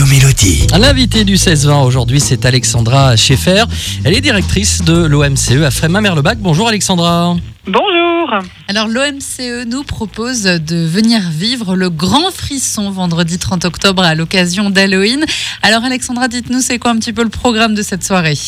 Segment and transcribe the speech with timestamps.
[0.00, 0.66] Radio Mélodie.
[0.78, 3.64] L'invité du 16-20 aujourd'hui, c'est Alexandra Schaeffer.
[4.02, 6.38] Elle est directrice de l'OMCE à Frémin-Merlebac.
[6.38, 7.36] Bonjour Alexandra.
[7.66, 8.30] Bonjour.
[8.68, 14.70] Alors l'OMCE nous propose de venir vivre le grand frisson vendredi 30 octobre à l'occasion
[14.70, 15.26] d'Halloween.
[15.62, 18.38] Alors Alexandra, dites-nous c'est quoi un petit peu le programme de cette soirée?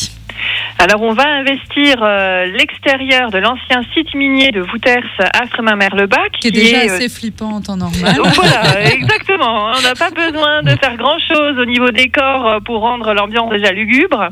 [0.79, 6.31] Alors, on va investir euh, l'extérieur de l'ancien site minier de Vouters à Frémin-Merlebac.
[6.39, 8.15] Qui est déjà est, euh, assez flippant en temps normal.
[8.15, 9.71] donc voilà, exactement.
[9.77, 13.71] On n'a pas besoin de faire grand-chose au niveau décor euh, pour rendre l'ambiance déjà
[13.71, 14.27] lugubre.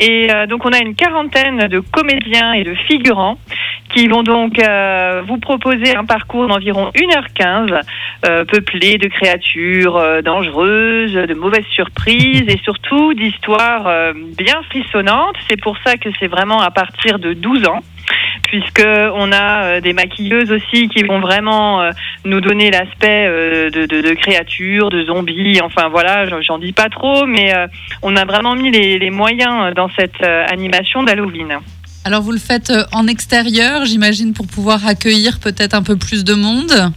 [0.00, 3.38] Et euh, donc, on a une quarantaine de comédiens et de figurants
[3.94, 7.80] qui vont donc euh, vous proposer un parcours d'environ 1h15,
[8.26, 15.36] euh, peuplé de créatures euh, dangereuses, de mauvaises surprises et surtout d'histoires euh, bien frissonnantes.
[15.48, 17.80] C'est pour ça que c'est vraiment à partir de 12 ans
[18.44, 21.90] puisque on a euh, des maquilleuses aussi qui vont vraiment euh,
[22.24, 25.60] nous donner l'aspect de, de- de créatures, de zombies.
[25.62, 27.52] Enfin voilà, j'en- dis pas trop, mais
[28.02, 31.58] on a vraiment mis les, les moyens dans cette animation d'Halloween.
[32.06, 36.22] Alors vous le faites euh, en extérieur, j'imagine, pour pouvoir accueillir peut-être un peu plus
[36.22, 36.92] de monde.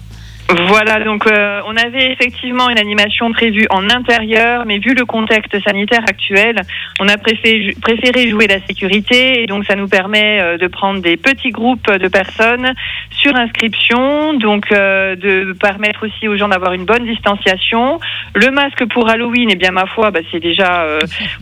[0.68, 5.60] Voilà, donc euh, on avait effectivement une animation prévue en intérieur, mais vu le contexte
[5.64, 6.62] sanitaire actuel,
[7.00, 11.18] on a préféré, jouer la sécurité et donc ça nous permet euh, de prendre des
[11.18, 12.72] petits groupes de personnes
[13.10, 18.00] sur inscription, donc de permettre aussi aux gens d'avoir une bonne distanciation.
[18.36, 20.86] Le masque pour Halloween, eh bien ma foi, bah, c'est déjà,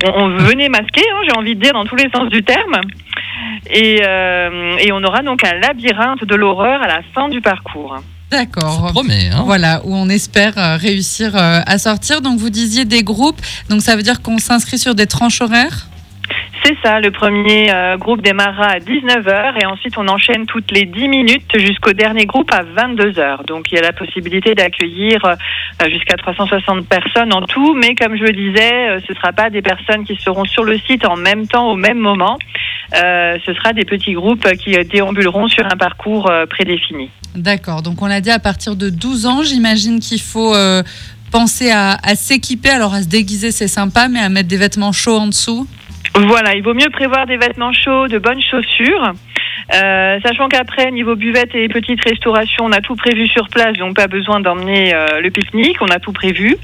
[0.06, 2.80] on, on venait masquer, hein, j'ai envie de dire dans tous les sens du terme.
[3.70, 7.98] Et, euh, et on aura donc un labyrinthe de l'horreur à la fin du parcours.
[8.32, 8.92] D'accord.
[8.94, 12.22] Promet, hein Voilà, où on espère euh, réussir euh, à sortir.
[12.22, 15.88] Donc vous disiez des groupes, donc ça veut dire qu'on s'inscrit sur des tranches horaires?
[16.64, 20.86] C'est ça, le premier euh, groupe démarrera à 19h et ensuite on enchaîne toutes les
[20.86, 23.46] 10 minutes jusqu'au dernier groupe à 22h.
[23.46, 28.18] Donc il y a la possibilité d'accueillir euh, jusqu'à 360 personnes en tout, mais comme
[28.18, 31.06] je le disais, euh, ce ne sera pas des personnes qui seront sur le site
[31.06, 32.38] en même temps, au même moment.
[32.96, 37.10] Euh, ce sera des petits groupes qui déambuleront sur un parcours euh, prédéfini.
[37.36, 40.82] D'accord, donc on l'a dit à partir de 12 ans, j'imagine qu'il faut euh,
[41.32, 42.70] penser à, à s'équiper.
[42.70, 45.68] Alors à se déguiser, c'est sympa, mais à mettre des vêtements chauds en dessous.
[46.16, 49.14] Voilà, il vaut mieux prévoir des vêtements chauds, de bonnes chaussures.
[49.74, 53.96] Euh, sachant qu'après, niveau buvette et petite restauration, on a tout prévu sur place, donc
[53.96, 56.56] pas besoin d'emmener euh, le pique-nique, on a tout prévu.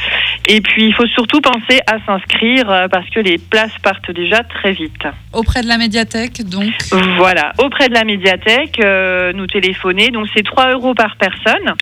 [0.47, 4.43] Et puis, il faut surtout penser à s'inscrire euh, parce que les places partent déjà
[4.43, 5.07] très vite.
[5.31, 6.73] Auprès de la médiathèque, donc.
[7.17, 11.75] Voilà, auprès de la médiathèque, euh, nous téléphoner, donc c'est 3 euros par personne.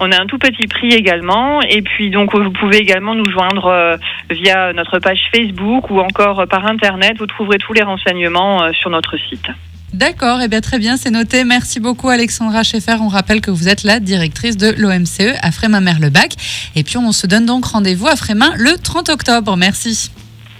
[0.00, 3.66] On a un tout petit prix également, et puis donc vous pouvez également nous joindre
[3.66, 3.96] euh,
[4.30, 7.18] via notre page Facebook ou encore par internet.
[7.18, 9.48] Vous trouverez tous les renseignements euh, sur notre site.
[9.92, 11.44] D'accord, et bien très bien, c'est noté.
[11.44, 12.96] Merci beaucoup Alexandra Schaeffer.
[13.00, 16.34] On rappelle que vous êtes la directrice de l'OMCE à Frémin-Merlebac.
[16.76, 19.56] Et puis on se donne donc rendez-vous à Frémin le 30 octobre.
[19.56, 20.10] Merci.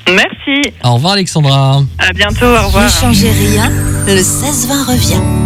[0.08, 1.82] Merci, Au revoir Alexandra.
[1.98, 2.84] à bientôt, au revoir.
[2.84, 3.70] Ne changez rien,
[4.06, 5.42] le 16-20 revient.